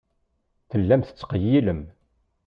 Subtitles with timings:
[0.69, 1.81] Tellam tettqeyyilem.